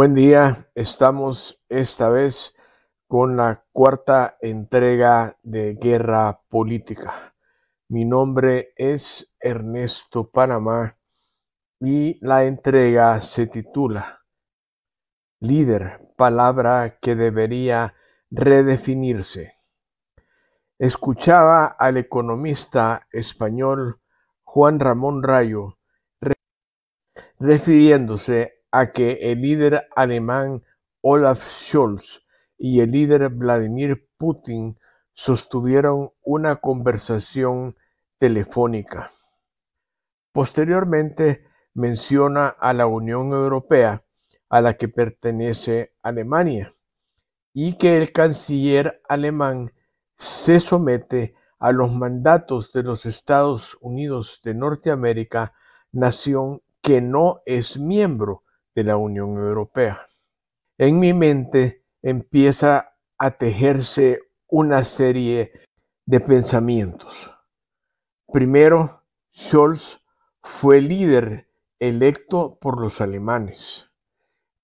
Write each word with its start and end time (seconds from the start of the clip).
Buen 0.00 0.14
día, 0.14 0.70
estamos 0.76 1.60
esta 1.68 2.08
vez 2.08 2.54
con 3.08 3.36
la 3.36 3.64
cuarta 3.72 4.36
entrega 4.40 5.36
de 5.42 5.74
Guerra 5.74 6.38
Política. 6.48 7.34
Mi 7.88 8.04
nombre 8.04 8.72
es 8.76 9.34
Ernesto 9.40 10.30
Panamá 10.30 10.96
y 11.80 12.16
la 12.24 12.44
entrega 12.44 13.22
se 13.22 13.48
titula 13.48 14.20
Líder, 15.40 15.98
palabra 16.16 17.00
que 17.02 17.16
debería 17.16 17.94
redefinirse. 18.30 19.54
Escuchaba 20.78 21.66
al 21.66 21.96
economista 21.96 23.08
español 23.10 24.00
Juan 24.44 24.78
Ramón 24.78 25.24
Rayo 25.24 25.76
refiriéndose 27.40 28.57
a 28.70 28.92
que 28.92 29.12
el 29.32 29.42
líder 29.42 29.88
alemán 29.96 30.62
Olaf 31.00 31.42
Scholz 31.60 32.22
y 32.58 32.80
el 32.80 32.90
líder 32.90 33.28
Vladimir 33.30 34.08
Putin 34.16 34.78
sostuvieron 35.14 36.10
una 36.22 36.56
conversación 36.56 37.76
telefónica. 38.18 39.12
Posteriormente 40.32 41.44
menciona 41.74 42.48
a 42.48 42.72
la 42.72 42.86
Unión 42.86 43.32
Europea, 43.32 44.02
a 44.48 44.60
la 44.60 44.76
que 44.76 44.88
pertenece 44.88 45.92
Alemania, 46.02 46.74
y 47.52 47.76
que 47.76 47.96
el 47.96 48.12
canciller 48.12 49.00
alemán 49.08 49.72
se 50.18 50.60
somete 50.60 51.34
a 51.58 51.72
los 51.72 51.92
mandatos 51.92 52.72
de 52.72 52.82
los 52.82 53.06
Estados 53.06 53.76
Unidos 53.80 54.40
de 54.44 54.54
Norteamérica, 54.54 55.54
nación 55.92 56.62
que 56.82 57.00
no 57.00 57.40
es 57.46 57.76
miembro 57.76 58.44
de 58.78 58.84
la 58.84 58.96
Unión 58.96 59.36
Europea. 59.38 60.08
En 60.78 61.00
mi 61.00 61.12
mente 61.12 61.84
empieza 62.00 62.94
a 63.18 63.32
tejerse 63.32 64.20
una 64.46 64.84
serie 64.84 65.50
de 66.06 66.20
pensamientos. 66.20 67.12
Primero, 68.32 69.02
Scholz 69.34 70.00
fue 70.44 70.80
líder 70.80 71.48
electo 71.80 72.56
por 72.60 72.80
los 72.80 73.00
alemanes, 73.00 73.90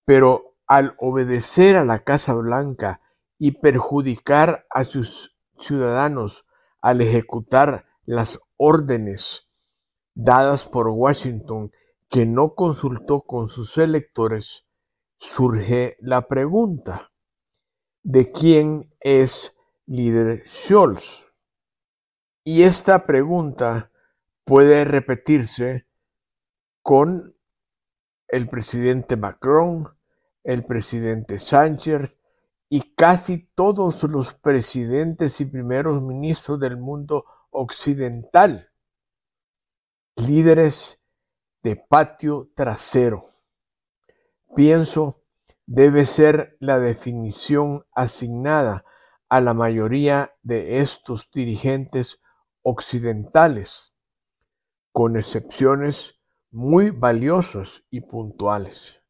pero 0.04 0.58
al 0.68 0.94
obedecer 0.98 1.76
a 1.76 1.84
la 1.84 2.04
Casa 2.04 2.34
Blanca 2.34 3.00
y 3.36 3.58
perjudicar 3.58 4.64
a 4.70 4.84
sus 4.84 5.36
ciudadanos 5.58 6.46
al 6.80 7.00
ejecutar 7.00 7.86
las 8.04 8.38
órdenes 8.58 9.48
dadas 10.14 10.68
por 10.68 10.86
Washington 10.86 11.72
que 12.14 12.26
no 12.26 12.54
consultó 12.54 13.22
con 13.22 13.48
sus 13.48 13.76
electores, 13.76 14.64
surge 15.18 15.96
la 15.98 16.28
pregunta 16.28 17.10
de 18.04 18.30
quién 18.30 18.94
es 19.00 19.58
líder 19.86 20.44
Scholz. 20.48 21.24
Y 22.44 22.62
esta 22.62 23.04
pregunta 23.04 23.90
puede 24.44 24.84
repetirse 24.84 25.88
con 26.82 27.34
el 28.28 28.48
presidente 28.48 29.16
Macron, 29.16 29.88
el 30.44 30.64
presidente 30.64 31.40
Sánchez 31.40 32.16
y 32.68 32.94
casi 32.94 33.50
todos 33.56 34.04
los 34.04 34.34
presidentes 34.34 35.40
y 35.40 35.46
primeros 35.46 36.00
ministros 36.00 36.60
del 36.60 36.76
mundo 36.76 37.24
occidental, 37.50 38.70
líderes 40.14 41.00
de 41.64 41.76
patio 41.76 42.50
trasero. 42.54 43.24
Pienso 44.54 45.22
debe 45.66 46.04
ser 46.04 46.58
la 46.60 46.78
definición 46.78 47.86
asignada 47.92 48.84
a 49.30 49.40
la 49.40 49.54
mayoría 49.54 50.34
de 50.42 50.80
estos 50.80 51.30
dirigentes 51.32 52.20
occidentales, 52.62 53.94
con 54.92 55.16
excepciones 55.16 56.20
muy 56.50 56.90
valiosas 56.90 57.70
y 57.90 58.02
puntuales. 58.02 59.00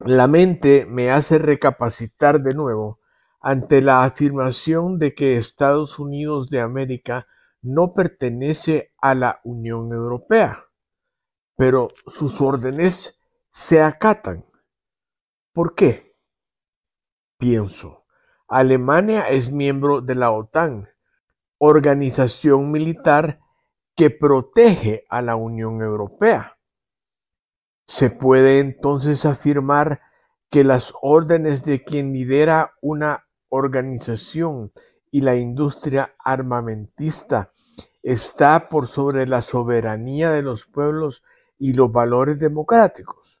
La 0.00 0.26
mente 0.26 0.84
me 0.84 1.12
hace 1.12 1.38
recapacitar 1.38 2.42
de 2.42 2.56
nuevo 2.56 2.98
ante 3.40 3.82
la 3.82 4.02
afirmación 4.02 4.98
de 4.98 5.14
que 5.14 5.36
Estados 5.36 6.00
Unidos 6.00 6.50
de 6.50 6.60
América 6.60 7.28
no 7.62 7.94
pertenece 7.94 8.92
a 9.00 9.14
la 9.14 9.40
Unión 9.44 9.92
Europea 9.92 10.64
pero 11.56 11.88
sus 12.06 12.40
órdenes 12.40 13.18
se 13.52 13.82
acatan. 13.82 14.44
¿Por 15.52 15.74
qué? 15.74 16.14
Pienso, 17.38 18.04
Alemania 18.48 19.28
es 19.28 19.50
miembro 19.50 20.00
de 20.00 20.14
la 20.14 20.30
OTAN, 20.30 20.88
organización 21.58 22.70
militar 22.70 23.40
que 23.96 24.10
protege 24.10 25.04
a 25.08 25.22
la 25.22 25.36
Unión 25.36 25.82
Europea. 25.82 26.58
Se 27.86 28.10
puede 28.10 28.60
entonces 28.60 29.24
afirmar 29.24 30.00
que 30.50 30.64
las 30.64 30.92
órdenes 31.00 31.64
de 31.64 31.82
quien 31.82 32.12
lidera 32.12 32.74
una 32.80 33.26
organización 33.48 34.72
y 35.10 35.20
la 35.20 35.36
industria 35.36 36.14
armamentista 36.18 37.52
está 38.02 38.68
por 38.68 38.88
sobre 38.88 39.26
la 39.26 39.42
soberanía 39.42 40.30
de 40.30 40.42
los 40.42 40.66
pueblos 40.66 41.22
y 41.62 41.74
los 41.74 41.92
valores 41.92 42.40
democráticos. 42.40 43.38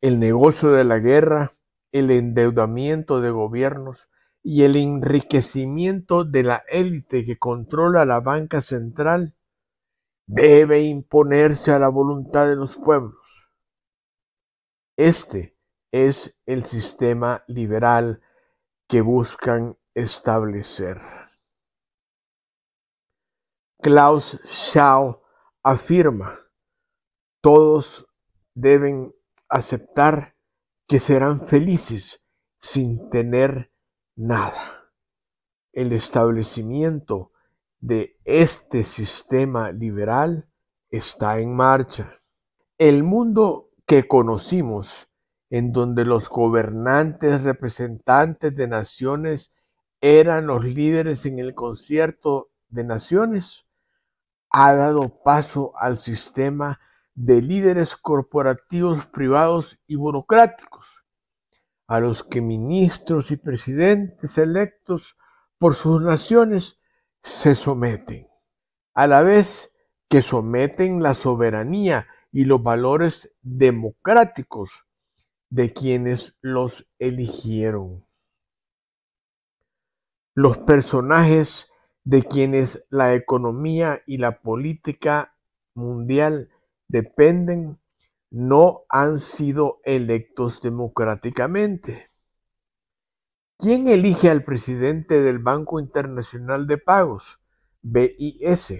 El 0.00 0.20
negocio 0.20 0.70
de 0.70 0.84
la 0.84 1.00
guerra, 1.00 1.50
el 1.90 2.12
endeudamiento 2.12 3.20
de 3.20 3.32
gobiernos 3.32 4.08
y 4.40 4.62
el 4.62 4.76
enriquecimiento 4.76 6.22
de 6.22 6.44
la 6.44 6.62
élite 6.68 7.26
que 7.26 7.36
controla 7.36 8.04
la 8.04 8.20
banca 8.20 8.60
central 8.60 9.34
debe 10.24 10.82
imponerse 10.82 11.72
a 11.72 11.80
la 11.80 11.88
voluntad 11.88 12.46
de 12.46 12.54
los 12.54 12.78
pueblos. 12.78 13.16
Este 14.96 15.56
es 15.90 16.40
el 16.46 16.64
sistema 16.64 17.42
liberal 17.48 18.22
que 18.86 19.00
buscan 19.00 19.76
establecer. 19.94 21.00
Klaus 23.82 24.38
Schau 24.44 25.20
afirma, 25.62 26.38
todos 27.40 28.06
deben 28.54 29.14
aceptar 29.48 30.34
que 30.86 31.00
serán 31.00 31.46
felices 31.46 32.22
sin 32.60 33.10
tener 33.10 33.70
nada. 34.16 34.90
El 35.72 35.92
establecimiento 35.92 37.32
de 37.80 38.18
este 38.24 38.84
sistema 38.84 39.72
liberal 39.72 40.48
está 40.90 41.38
en 41.38 41.54
marcha. 41.54 42.18
El 42.76 43.02
mundo 43.02 43.70
que 43.86 44.06
conocimos, 44.06 45.08
en 45.48 45.72
donde 45.72 46.04
los 46.04 46.28
gobernantes 46.28 47.42
representantes 47.42 48.54
de 48.54 48.68
naciones 48.68 49.52
eran 50.00 50.46
los 50.46 50.64
líderes 50.64 51.26
en 51.26 51.38
el 51.38 51.54
concierto 51.54 52.50
de 52.68 52.84
naciones, 52.84 53.66
ha 54.50 54.74
dado 54.74 55.22
paso 55.22 55.72
al 55.78 55.98
sistema 55.98 56.80
de 57.14 57.42
líderes 57.42 57.96
corporativos 57.96 59.06
privados 59.06 59.78
y 59.86 59.96
burocráticos, 59.96 60.86
a 61.86 62.00
los 62.00 62.24
que 62.24 62.40
ministros 62.40 63.30
y 63.30 63.36
presidentes 63.36 64.38
electos 64.38 65.16
por 65.58 65.74
sus 65.74 66.02
naciones 66.02 66.78
se 67.22 67.54
someten, 67.54 68.28
a 68.94 69.06
la 69.06 69.22
vez 69.22 69.70
que 70.08 70.22
someten 70.22 71.02
la 71.02 71.14
soberanía 71.14 72.08
y 72.32 72.44
los 72.44 72.62
valores 72.62 73.34
democráticos 73.42 74.86
de 75.50 75.72
quienes 75.72 76.36
los 76.40 76.86
eligieron. 76.98 78.06
Los 80.34 80.58
personajes 80.58 81.69
de 82.10 82.24
quienes 82.24 82.84
la 82.90 83.14
economía 83.14 84.02
y 84.04 84.18
la 84.18 84.40
política 84.40 85.36
mundial 85.74 86.50
dependen 86.88 87.78
no 88.30 88.82
han 88.88 89.18
sido 89.18 89.80
electos 89.84 90.60
democráticamente. 90.60 92.08
¿Quién 93.58 93.86
elige 93.86 94.28
al 94.28 94.42
presidente 94.42 95.22
del 95.22 95.38
Banco 95.38 95.78
Internacional 95.78 96.66
de 96.66 96.78
Pagos, 96.78 97.38
BIS? 97.80 98.72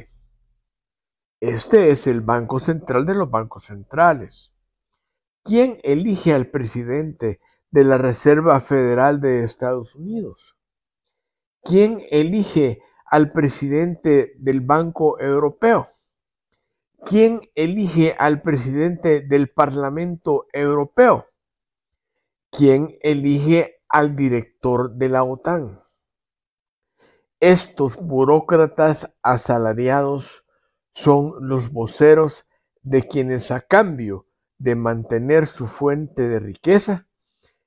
Este 1.39 1.93
es 1.93 2.09
el 2.09 2.23
Banco 2.23 2.59
Central 2.59 3.07
de 3.07 3.15
los 3.15 3.31
bancos 3.31 3.67
centrales. 3.67 4.51
¿Quién 5.45 5.79
elige 5.85 6.35
al 6.35 6.49
presidente 6.49 7.39
de 7.71 7.85
la 7.85 7.97
Reserva 7.97 8.61
Federal 8.61 9.21
de 9.21 9.45
Estados 9.45 9.95
Unidos? 9.95 10.57
¿Quién 11.63 12.03
elige 12.11 12.83
al 13.11 13.33
presidente 13.33 14.35
del 14.39 14.61
Banco 14.61 15.21
Europeo? 15.21 15.89
¿Quién 17.05 17.41
elige 17.55 18.15
al 18.19 18.41
presidente 18.41 19.21
del 19.21 19.51
Parlamento 19.51 20.47
Europeo? 20.53 21.27
¿Quién 22.51 22.97
elige 23.03 23.83
al 23.89 24.15
director 24.15 24.93
de 24.93 25.09
la 25.09 25.25
OTAN? 25.25 25.81
Estos 27.41 27.97
burócratas 27.97 29.13
asalariados 29.23 30.45
son 30.95 31.35
los 31.41 31.73
voceros 31.73 32.45
de 32.83 33.09
quienes 33.09 33.51
a 33.51 33.61
cambio 33.61 34.27
de 34.59 34.75
mantener 34.77 35.47
su 35.47 35.67
fuente 35.67 36.29
de 36.29 36.39
riqueza 36.39 37.09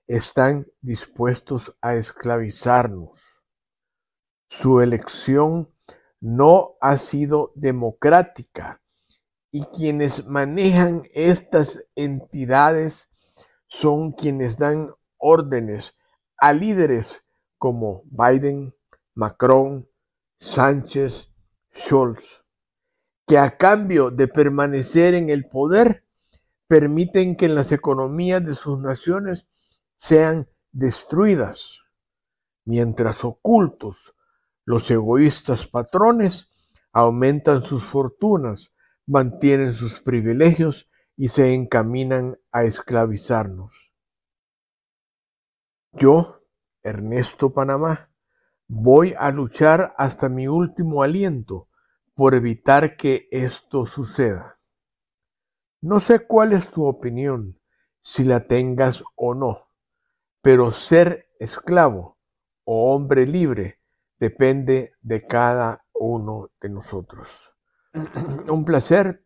están 0.07 0.67
dispuestos 0.81 1.75
a 1.81 1.95
esclavizarnos. 1.95 3.32
Su 4.59 4.81
elección 4.81 5.67
no 6.21 6.75
ha 6.79 7.00
sido 7.00 7.51
democrática. 7.55 8.81
Y 9.51 9.63
quienes 9.65 10.27
manejan 10.27 11.09
estas 11.13 11.83
entidades 11.95 13.09
son 13.67 14.11
quienes 14.11 14.57
dan 14.57 14.91
órdenes 15.17 15.97
a 16.38 16.53
líderes 16.53 17.25
como 17.57 18.03
Biden, 18.05 18.71
Macron, 19.15 19.88
Sánchez, 20.39 21.29
Scholz, 21.75 22.45
que 23.25 23.39
a 23.39 23.57
cambio 23.57 24.11
de 24.11 24.27
permanecer 24.27 25.15
en 25.15 25.31
el 25.31 25.50
poder 25.50 26.05
permiten 26.67 27.35
que 27.35 27.50
las 27.50 27.71
economías 27.71 28.45
de 28.45 28.53
sus 28.53 28.81
naciones 28.81 29.47
sean 29.95 30.47
destruidas, 30.71 31.79
mientras 32.65 33.25
ocultos 33.25 34.13
los 34.65 34.89
egoístas 34.89 35.68
patrones 35.68 36.50
aumentan 36.92 37.65
sus 37.65 37.83
fortunas, 37.83 38.71
mantienen 39.06 39.74
sus 39.74 40.01
privilegios 40.01 40.89
y 41.18 41.30
se 41.30 41.54
encaminan 41.54 42.38
a 42.51 42.63
esclavizarnos. 42.63 43.74
Yo, 45.92 46.42
Ernesto 46.81 47.54
Panamá, 47.54 48.10
voy 48.68 49.13
a 49.18 49.31
luchar 49.31 49.94
hasta 49.98 50.30
mi 50.30 50.48
último 50.48 51.04
aliento 51.04 51.68
por 52.15 52.33
evitar 52.33 52.95
que 52.95 53.27
esto 53.31 53.86
suceda. 53.86 54.56
No 55.81 56.00
sé 56.00 56.25
cuál 56.25 56.54
es 56.54 56.69
tu 56.71 56.86
opinión, 56.86 57.60
si 58.01 58.24
la 58.24 58.48
tengas 58.48 59.04
o 59.15 59.33
no, 59.33 59.68
pero 60.42 60.71
ser 60.71 61.30
esclavo 61.39 62.18
o 62.63 62.94
hombre 62.94 63.25
libre 63.25 63.82
depende 64.19 64.94
de 65.01 65.25
cada 65.25 65.83
uno 65.94 66.50
de 66.62 66.69
nosotros. 66.69 67.30
Un 68.50 68.65
placer 68.65 69.24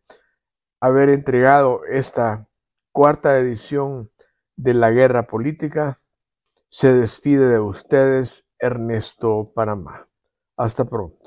haber 0.79 1.09
entregado 1.09 1.85
esta 1.85 2.47
cuarta 2.91 3.37
edición 3.37 4.11
de 4.55 4.73
la 4.73 4.91
guerra 4.91 5.27
política. 5.27 5.97
Se 6.69 6.93
despide 6.93 7.47
de 7.47 7.59
ustedes 7.59 8.45
Ernesto 8.59 9.51
Panamá. 9.53 10.07
Hasta 10.57 10.85
pronto. 10.85 11.26